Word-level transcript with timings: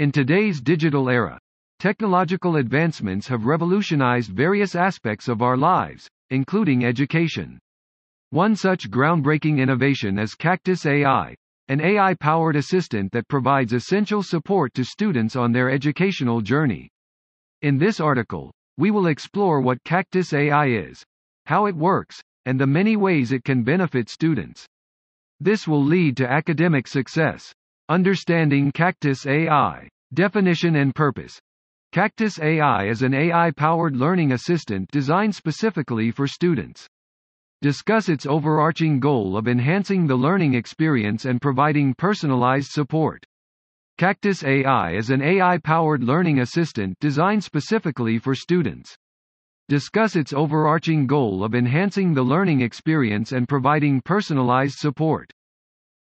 In 0.00 0.10
today's 0.10 0.62
digital 0.62 1.10
era, 1.10 1.38
technological 1.78 2.56
advancements 2.56 3.28
have 3.28 3.44
revolutionized 3.44 4.30
various 4.30 4.74
aspects 4.74 5.28
of 5.28 5.42
our 5.42 5.58
lives, 5.58 6.08
including 6.30 6.86
education. 6.86 7.58
One 8.30 8.56
such 8.56 8.90
groundbreaking 8.90 9.58
innovation 9.58 10.18
is 10.18 10.34
Caktus 10.34 10.86
AI, 10.86 11.34
an 11.68 11.82
AI-powered 11.82 12.56
assistant 12.56 13.12
that 13.12 13.28
provides 13.28 13.74
essential 13.74 14.22
support 14.22 14.72
to 14.72 14.86
students 14.86 15.36
on 15.36 15.52
their 15.52 15.68
educational 15.68 16.40
journey. 16.40 16.88
In 17.60 17.76
this 17.76 18.00
article, 18.00 18.54
we 18.78 18.90
will 18.90 19.08
explore 19.08 19.60
what 19.60 19.84
Caktus 19.84 20.32
AI 20.32 20.68
is, 20.68 21.04
how 21.44 21.66
it 21.66 21.76
works, 21.76 22.22
and 22.46 22.58
the 22.58 22.66
many 22.66 22.96
ways 22.96 23.32
it 23.32 23.44
can 23.44 23.62
benefit 23.62 24.08
students. 24.08 24.66
This 25.40 25.68
will 25.68 25.84
lead 25.84 26.16
to 26.16 26.26
academic 26.26 26.88
success. 26.88 27.52
Understanding 27.90 28.70
Caktus 28.70 29.26
AI. 29.26 29.88
Definition 30.14 30.76
and 30.76 30.94
purpose. 30.94 31.40
Caktus 31.92 32.40
AI 32.40 32.86
is 32.86 33.02
an 33.02 33.12
AI-powered 33.12 33.96
learning 33.96 34.30
assistant 34.30 34.88
designed 34.92 35.34
specifically 35.34 36.12
for 36.12 36.28
students. 36.28 36.86
Discuss 37.62 38.08
its 38.08 38.26
overarching 38.26 39.00
goal 39.00 39.36
of 39.36 39.48
enhancing 39.48 40.06
the 40.06 40.14
learning 40.14 40.54
experience 40.54 41.24
and 41.24 41.42
providing 41.42 41.92
personalized 41.94 42.70
support. 42.70 43.24
Caktus 43.98 44.44
AI 44.44 44.92
is 44.92 45.10
an 45.10 45.20
AI-powered 45.20 46.04
learning 46.04 46.38
assistant 46.38 46.96
designed 47.00 47.42
specifically 47.42 48.20
for 48.20 48.36
students. 48.36 48.94
Discuss 49.68 50.14
its 50.14 50.32
overarching 50.32 51.08
goal 51.08 51.42
of 51.42 51.56
enhancing 51.56 52.14
the 52.14 52.22
learning 52.22 52.60
experience 52.60 53.32
and 53.32 53.48
providing 53.48 54.00
personalized 54.00 54.78
support. 54.78 55.28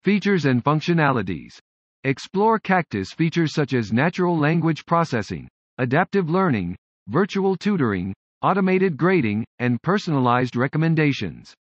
Features 0.05 0.45
and 0.45 0.63
functionalities. 0.63 1.59
Explore 2.05 2.61
Caktus 2.61 3.13
features 3.13 3.53
such 3.53 3.75
as 3.75 3.93
natural 3.93 4.39
language 4.39 4.87
processing, 4.87 5.49
adaptive 5.79 6.31
learning, 6.31 6.77
virtual 7.09 7.57
tutoring, 7.57 8.15
automated 8.41 8.97
grading, 8.97 9.45
and 9.59 9.83
personalized 9.83 10.55
recommendations. 10.55 11.53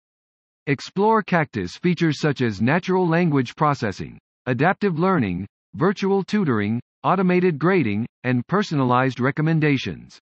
Explore 0.69 1.25
Caktus 1.25 1.77
features 1.81 2.21
such 2.21 2.41
as 2.41 2.63
natural 2.63 3.05
language 3.09 3.57
processing, 3.57 4.17
adaptive 4.47 4.97
learning, 4.97 5.45
virtual 5.75 6.23
tutoring, 6.23 6.81
automated 7.03 7.59
grading, 7.59 8.07
and 8.23 8.47
personalized 8.47 9.19
recommendations. 9.19 10.21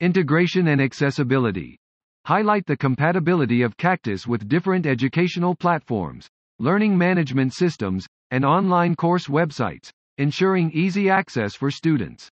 Integration 0.00 0.68
and 0.68 0.80
accessibility. 0.82 1.78
Highlight 2.26 2.66
the 2.66 2.76
compatibility 2.76 3.62
of 3.62 3.78
Caktus 3.78 4.26
with 4.26 4.46
different 4.46 4.84
educational 4.84 5.54
platforms, 5.54 6.28
learning 6.58 6.98
management 6.98 7.54
systems, 7.54 8.06
and 8.30 8.44
online 8.44 8.94
course 8.94 9.26
websites, 9.26 9.90
ensuring 10.18 10.70
easy 10.72 11.10
access 11.10 11.54
for 11.54 11.70
students. 11.70 12.28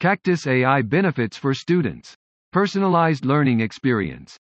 Caktus 0.00 0.46
AI 0.46 0.82
benefits 0.82 1.36
for 1.36 1.54
students. 1.54 2.14
Personalized 2.52 3.24
learning 3.24 3.60
experience. 3.60 4.36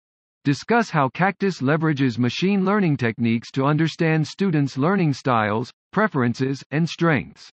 Discuss 0.43 0.89
how 0.89 1.09
Caktus 1.09 1.61
leverages 1.61 2.17
machine 2.17 2.65
learning 2.65 2.97
techniques 2.97 3.49
to 3.51 3.65
understand 3.65 4.27
students' 4.27 4.77
learning 4.77 5.13
styles, 5.13 5.71
preferences, 5.91 6.63
and 6.71 6.89
strengths. 6.89 7.49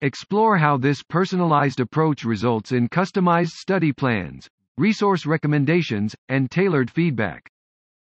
Explore 0.00 0.58
how 0.58 0.76
this 0.76 1.02
personalized 1.02 1.80
approach 1.80 2.24
results 2.24 2.72
in 2.72 2.88
customized 2.88 3.52
study 3.52 3.92
plans, 3.92 4.48
resource 4.78 5.26
recommendations, 5.26 6.14
and 6.28 6.50
tailored 6.50 6.90
feedback. 6.90 7.50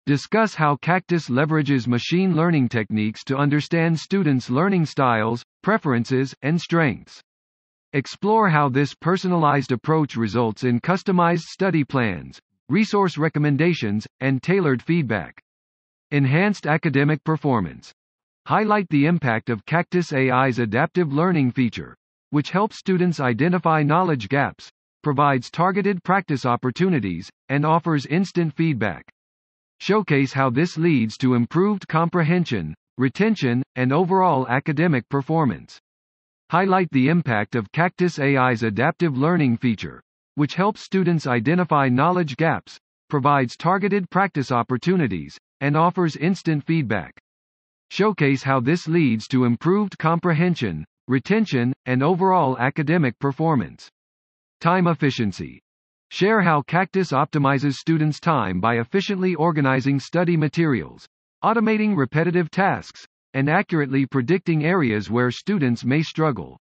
Discuss 0.09 0.55
how 0.55 0.77
Caktus 0.77 1.29
leverages 1.29 1.87
machine 1.87 2.35
learning 2.35 2.71
techniques 2.71 3.23
to 3.25 3.37
understand 3.37 4.01
students' 4.01 4.49
learning 4.49 4.87
styles, 4.87 5.45
preferences, 5.63 6.35
and 6.41 6.59
strengths. 6.59 7.21
Explore 7.93 8.49
how 8.49 8.71
this 8.71 8.95
personalized 8.95 9.71
approach 9.71 10.17
results 10.17 10.65
in 10.65 10.81
customized 10.81 11.43
study 11.43 11.85
plans, 11.85 12.41
resource 12.71 13.19
recommendations, 13.19 14.07
and 14.21 14.43
tailored 14.43 14.81
feedback. 14.81 15.43
Enhanced 16.11 16.67
academic 16.67 17.23
performance. 17.23 17.93
Highlight 18.47 18.89
the 18.89 19.05
impact 19.05 19.51
of 19.51 19.67
Caktus 19.67 20.15
AI's 20.15 20.59
adaptive 20.59 21.13
learning 21.13 21.51
feature, 21.51 21.95
which 22.31 22.49
helps 22.49 22.79
students 22.79 23.21
identify 23.21 23.83
knowledge 23.83 24.31
gaps, 24.31 24.71
provides 25.03 25.51
targeted 25.51 26.03
practice 26.03 26.47
opportunities, 26.47 27.29
and 27.51 27.67
offers 27.67 28.07
instant 28.07 28.55
feedback. 28.57 29.05
Showcase 29.81 30.33
how 30.33 30.51
this 30.51 30.77
leads 30.77 31.17
to 31.19 31.35
improved 31.35 31.87
comprehension, 31.89 32.75
retention, 32.99 33.63
and 33.77 33.93
overall 33.93 34.49
academic 34.49 35.09
performance. 35.09 35.79
Highlight 36.51 36.89
the 36.91 37.09
impact 37.09 37.55
of 37.55 37.71
Caktus 37.73 38.19
AI's 38.19 38.63
adaptive 38.63 39.17
learning 39.17 39.59
feature, 39.59 40.03
which 40.35 40.55
helps 40.55 40.81
students 40.81 41.27
identify 41.27 41.89
knowledge 41.89 42.37
gaps, 42.37 42.79
provides 43.09 43.57
targeted 43.57 44.09
practice 44.11 44.51
opportunities, 44.51 45.39
and 45.61 45.77
offers 45.77 46.17
instant 46.17 46.65
feedback. 46.65 47.19
Showcase 47.91 48.43
how 48.43 48.61
this 48.61 48.89
leads 48.89 49.29
to 49.29 49.45
improved 49.45 49.99
comprehension, 49.99 50.85
retention, 51.07 51.73
and 51.87 52.03
overall 52.03 52.59
academic 52.59 53.19
performance. 53.19 53.89
Time 54.61 54.87
efficiency. 54.87 55.61
Share 56.11 56.41
how 56.41 56.63
Caktus 56.63 57.13
optimizes 57.13 57.75
students' 57.75 58.19
time 58.19 58.61
by 58.61 58.79
efficiently 58.79 59.35
organizing 59.35 60.01
study 60.01 60.39
materials, 60.39 61.07
automating 61.45 61.97
repetitive 61.97 62.51
tasks, 62.51 63.07
and 63.35 63.49
accurately 63.49 64.07
predicting 64.07 64.65
areas 64.65 65.11
where 65.11 65.31
students 65.31 65.85
may 65.85 66.03
struggle. 66.03 66.59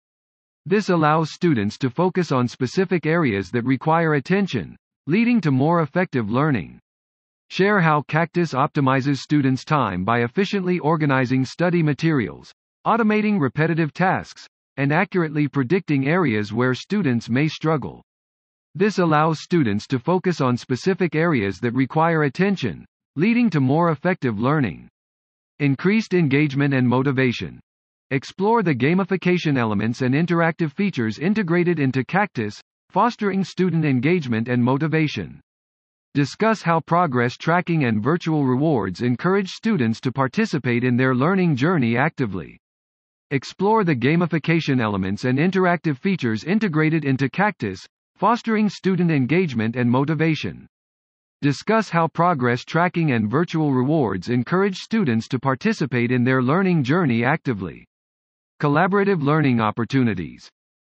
This 0.66 0.88
allows 0.88 1.34
students 1.34 1.78
to 1.80 1.90
focus 1.90 2.32
on 2.32 2.48
specific 2.48 3.06
areas 3.06 3.52
that 3.52 3.66
require 3.66 4.14
attention, 4.14 4.78
leading 5.08 5.42
to 5.42 5.52
more 5.52 5.82
effective 5.82 6.30
learning. 6.30 6.80
Share 7.50 7.82
how 7.82 8.04
Caktus 8.04 8.54
optimizes 8.54 9.18
students' 9.18 9.66
time 9.66 10.06
by 10.06 10.22
efficiently 10.24 10.80
organizing 10.80 11.44
study 11.44 11.84
materials, 11.84 12.54
automating 12.88 13.42
repetitive 13.42 13.92
tasks, 13.92 14.48
and 14.78 14.94
accurately 14.94 15.50
predicting 15.50 16.08
areas 16.08 16.54
where 16.54 16.74
students 16.74 17.30
may 17.30 17.50
struggle. 17.50 18.02
This 18.76 18.98
allows 18.98 19.40
students 19.40 19.86
to 19.88 20.00
focus 20.00 20.42
on 20.42 20.58
specific 20.58 21.14
areas 21.14 21.60
that 21.60 21.74
require 21.74 22.24
attention, 22.24 22.86
leading 23.16 23.50
to 23.52 23.60
more 23.60 23.92
effective 23.92 24.40
learning. 24.40 24.90
Increased 25.60 26.16
engagement 26.16 26.74
and 26.74 26.88
motivation. 26.88 27.60
Explore 28.10 28.64
the 28.64 28.74
gamification 28.74 29.58
elements 29.58 30.02
and 30.02 30.16
interactive 30.16 30.72
features 30.72 31.20
integrated 31.20 31.80
into 31.80 32.04
Caktus, 32.04 32.60
fostering 32.90 33.44
student 33.44 33.86
engagement 33.86 34.48
and 34.48 34.64
motivation. 34.64 35.40
Discuss 36.16 36.62
how 36.62 36.80
progress 36.80 37.38
tracking 37.38 37.86
and 37.86 38.04
virtual 38.04 38.46
rewards 38.46 39.02
encourage 39.02 39.50
students 39.50 40.00
to 40.02 40.12
participate 40.12 40.84
in 40.84 40.96
their 40.96 41.16
learning 41.16 41.56
journey 41.56 41.98
actively. 41.98 42.60
Explore 43.32 43.84
the 43.84 43.96
gamification 43.96 44.80
elements 44.80 45.26
and 45.26 45.40
interactive 45.40 45.98
features 45.98 46.44
integrated 46.44 47.04
into 47.04 47.30
Caktus, 47.30 47.80
fostering 48.24 48.70
student 48.70 49.12
engagement 49.12 49.76
and 49.76 49.92
motivation. 49.92 50.66
Discuss 51.42 51.90
how 51.90 52.08
progress 52.08 52.64
tracking 52.64 53.12
and 53.12 53.30
virtual 53.30 53.74
rewards 53.74 54.30
encourage 54.30 54.78
students 54.78 55.28
to 55.28 55.38
participate 55.38 56.10
in 56.10 56.24
their 56.24 56.42
learning 56.42 56.86
journey 56.86 57.26
actively. 57.26 57.86
Collaborative 58.62 59.22
learning 59.22 59.60
opportunities. 59.60 60.50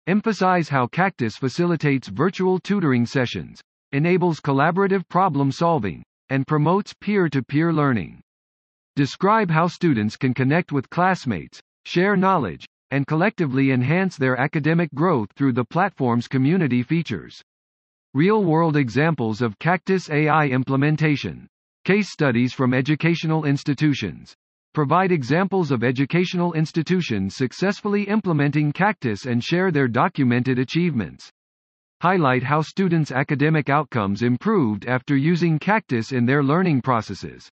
Emphasize 0.09 0.69
how 0.69 0.89
Caktus 0.89 1.39
facilitates 1.39 2.09
virtual 2.09 2.59
tutoring 2.59 3.07
sessions, 3.07 3.61
enables 3.93 4.41
collaborative 4.41 5.09
problem 5.09 5.53
solving, 5.53 6.03
and 6.31 6.49
promotes 6.49 6.93
peer-to-peer 7.01 7.73
learning. 7.73 8.21
Describe 8.97 9.53
how 9.53 9.69
students 9.69 10.17
can 10.17 10.35
connect 10.35 10.73
with 10.73 10.91
classmates, 10.91 11.61
share 11.85 12.17
knowledge, 12.17 12.67
and 12.91 13.07
collectively 13.07 13.71
enhance 13.73 14.17
their 14.17 14.37
academic 14.37 14.93
growth 14.95 15.31
through 15.33 15.53
the 15.53 15.65
platform's 15.65 16.29
community 16.29 16.83
features. 16.83 17.43
Real-world 18.15 18.77
examples 18.77 19.41
of 19.41 19.59
Caktus 19.59 20.11
AI 20.11 20.47
implementation. 20.47 21.47
Case 21.85 22.11
studies 22.11 22.53
from 22.53 22.75
educational 22.75 23.45
institutions. 23.45 24.35
Provide 24.75 25.13
examples 25.13 25.71
of 25.71 25.83
educational 25.83 26.53
institutions 26.53 27.37
successfully 27.37 28.05
implementing 28.05 28.73
Caktus 28.73 29.27
and 29.27 29.43
share 29.43 29.71
their 29.71 29.89
documented 29.89 30.59
achievements. 30.59 31.31
Highlight 32.03 32.43
how 32.43 32.63
students' 32.63 33.13
academic 33.13 33.69
outcomes 33.69 34.23
improved 34.23 34.87
after 34.87 35.17
using 35.17 35.59
Caktus 35.59 36.13
in 36.13 36.25
their 36.25 36.43
learning 36.43 36.83
processes. 36.83 37.49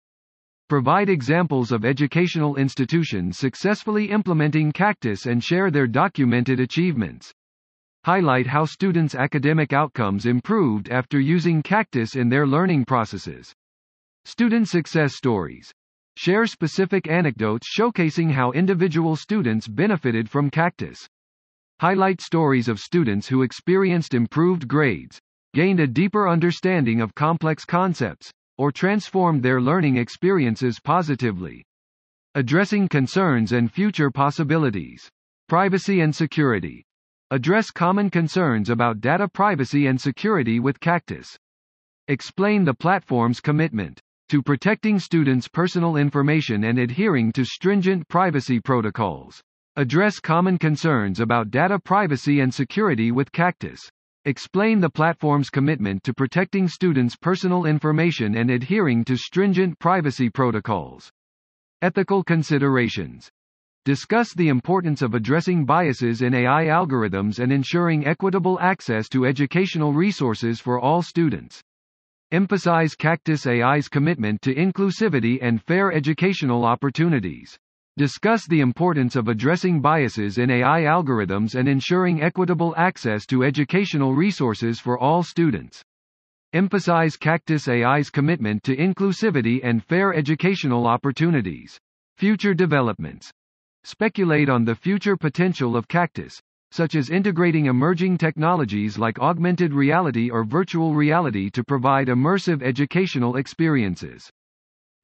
Provide 0.68 1.08
examples 1.08 1.70
of 1.70 1.84
educational 1.84 2.56
institutions 2.56 3.38
successfully 3.38 4.10
implementing 4.10 4.72
Caktus 4.72 5.26
and 5.26 5.42
share 5.42 5.70
their 5.70 5.86
documented 5.86 6.58
achievements. 6.58 7.32
Highlight 8.04 8.48
how 8.48 8.64
students' 8.64 9.14
academic 9.14 9.72
outcomes 9.72 10.26
improved 10.26 10.88
after 10.90 11.20
using 11.20 11.62
Caktus 11.62 12.16
in 12.16 12.28
their 12.28 12.48
learning 12.48 12.84
processes. 12.84 13.52
Student 14.24 14.66
success 14.66 15.14
stories. 15.14 15.70
Share 16.16 16.46
specific 16.46 17.08
anecdotes 17.08 17.68
showcasing 17.72 18.32
how 18.32 18.50
individual 18.50 19.14
students 19.14 19.68
benefited 19.68 20.28
from 20.28 20.50
Caktus. 20.50 21.06
highlight 21.80 22.20
stories 22.20 22.66
of 22.66 22.80
students 22.80 23.28
who 23.28 23.42
experienced 23.42 24.14
improved 24.14 24.66
grades, 24.66 25.20
gained 25.54 25.78
a 25.78 25.86
deeper 25.86 26.28
understanding 26.28 27.00
of 27.00 27.14
complex 27.14 27.64
concepts, 27.64 28.32
or 28.58 28.72
transformed 28.72 29.42
their 29.42 29.60
learning 29.60 29.96
experiences 29.96 30.80
positively. 30.80 31.64
Addressing 32.34 32.88
concerns 32.88 33.52
and 33.52 33.72
future 33.72 34.10
possibilities. 34.10 35.08
Privacy 35.48 36.00
and 36.00 36.14
security. 36.14 36.84
Address 37.30 37.70
common 37.70 38.10
concerns 38.10 38.70
about 38.70 39.00
data 39.00 39.26
privacy 39.26 39.86
and 39.86 40.00
security 40.00 40.60
with 40.60 40.78
Caktus. 40.80 41.36
Explain 42.08 42.64
the 42.64 42.74
platform's 42.74 43.40
commitment 43.40 44.00
to 44.28 44.42
protecting 44.42 44.98
students' 44.98 45.48
personal 45.48 45.96
information 45.96 46.64
and 46.64 46.78
adhering 46.78 47.32
to 47.32 47.44
stringent 47.44 48.06
privacy 48.08 48.60
protocols. 48.60 49.40
Address 49.76 50.20
common 50.20 50.58
concerns 50.58 51.20
about 51.20 51.50
data 51.50 51.78
privacy 51.78 52.40
and 52.40 52.52
security 52.52 53.12
with 53.12 53.30
Caktus. 53.30 53.80
Explain 54.26 54.80
the 54.80 54.90
platform's 54.90 55.50
commitment 55.50 56.02
to 56.02 56.12
protecting 56.12 56.66
students' 56.66 57.14
personal 57.14 57.64
information 57.64 58.36
and 58.36 58.50
adhering 58.50 59.04
to 59.04 59.16
stringent 59.16 59.78
privacy 59.78 60.28
protocols. 60.28 61.12
Ethical 61.80 62.24
considerations. 62.24 63.30
Discuss 63.84 64.34
the 64.34 64.48
importance 64.48 65.00
of 65.00 65.14
addressing 65.14 65.64
biases 65.64 66.22
in 66.22 66.34
AI 66.34 66.64
algorithms 66.64 67.38
and 67.38 67.52
ensuring 67.52 68.04
equitable 68.04 68.58
access 68.58 69.08
to 69.10 69.26
educational 69.26 69.92
resources 69.92 70.58
for 70.58 70.80
all 70.80 71.02
students. 71.02 71.62
Emphasize 72.32 72.96
Caktus 72.96 73.46
AI's 73.46 73.86
commitment 73.86 74.42
to 74.42 74.52
inclusivity 74.52 75.38
and 75.40 75.62
fair 75.62 75.92
educational 75.92 76.64
opportunities. 76.64 77.56
Discuss 77.98 78.46
the 78.46 78.60
importance 78.60 79.16
of 79.16 79.28
addressing 79.28 79.80
biases 79.80 80.36
in 80.36 80.50
AI 80.50 80.82
algorithms 80.82 81.54
and 81.54 81.66
ensuring 81.66 82.20
equitable 82.20 82.74
access 82.76 83.24
to 83.26 83.42
educational 83.42 84.14
resources 84.14 84.78
for 84.78 84.98
all 84.98 85.22
students. 85.22 85.82
Emphasize 86.52 87.16
Caktus 87.16 87.68
AI's 87.68 88.10
commitment 88.10 88.62
to 88.64 88.76
inclusivity 88.76 89.60
and 89.62 89.82
fair 89.82 90.12
educational 90.12 90.86
opportunities. 90.86 91.78
Future 92.18 92.52
developments 92.52 93.30
speculate 93.84 94.50
on 94.50 94.66
the 94.66 94.74
future 94.74 95.16
potential 95.16 95.74
of 95.74 95.88
Caktus, 95.88 96.34
such 96.72 96.96
as 96.96 97.08
integrating 97.08 97.64
emerging 97.64 98.18
technologies 98.18 98.98
like 98.98 99.18
augmented 99.20 99.72
reality 99.72 100.28
or 100.28 100.44
virtual 100.44 100.94
reality 100.94 101.48
to 101.48 101.64
provide 101.64 102.08
immersive 102.08 102.62
educational 102.62 103.36
experiences. 103.36 104.30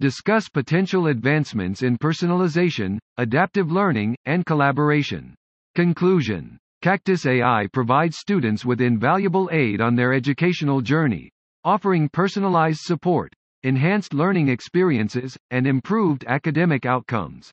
Discuss 0.03 0.49
potential 0.49 1.07
advancements 1.07 1.85
in 1.85 1.97
personalization, 1.97 2.99
adaptive 3.19 3.71
learning, 3.71 4.17
and 4.25 4.45
collaboration. 4.45 5.33
Conclusion 5.77 6.59
Caktus 6.83 7.25
AI 7.25 7.69
provides 7.73 8.19
students 8.19 8.65
with 8.65 8.81
invaluable 8.81 9.49
aid 9.53 9.81
on 9.81 9.95
their 9.95 10.13
educational 10.13 10.81
journey, 10.81 11.31
offering 11.63 12.09
personalized 12.09 12.81
support, 12.81 13.33
enhanced 13.63 14.13
learning 14.13 14.49
experiences, 14.49 15.39
and 15.53 15.69
improved 15.69 16.25
academic 16.27 16.85
outcomes. 16.85 17.53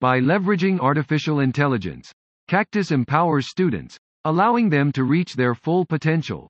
By 0.00 0.18
leveraging 0.18 0.80
artificial 0.80 1.40
intelligence, 1.40 2.10
Caktus 2.48 2.90
empowers 2.90 3.50
students, 3.50 3.98
allowing 4.24 4.70
them 4.70 4.92
to 4.92 5.04
reach 5.04 5.34
their 5.34 5.54
full 5.54 5.84
potential. 5.84 6.48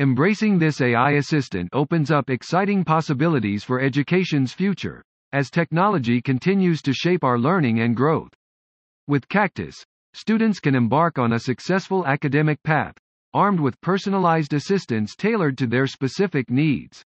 Embracing 0.00 0.58
this 0.58 0.80
AI 0.80 1.12
assistant 1.12 1.68
opens 1.72 2.10
up 2.10 2.28
exciting 2.28 2.84
possibilities 2.84 3.62
for 3.62 3.80
education's 3.80 4.52
future, 4.52 5.04
as 5.32 5.50
technology 5.50 6.20
continues 6.20 6.82
to 6.82 6.92
shape 6.92 7.22
our 7.22 7.38
learning 7.38 7.78
and 7.78 7.94
growth. 7.94 8.32
With 9.06 9.28
Caktus, 9.28 9.76
students 10.12 10.58
can 10.58 10.74
embark 10.74 11.20
on 11.20 11.34
a 11.34 11.38
successful 11.38 12.04
academic 12.08 12.60
path, 12.64 12.94
armed 13.34 13.60
with 13.60 13.80
personalized 13.82 14.52
assistance 14.52 15.14
tailored 15.14 15.56
to 15.58 15.68
their 15.68 15.86
specific 15.86 16.50
needs. 16.50 17.04